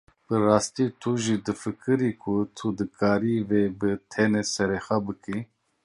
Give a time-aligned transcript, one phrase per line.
[0.27, 0.85] Bi rastî
[1.23, 5.37] jî tu difikirî ku tu dikarî vê bi tena serê xwe bikî?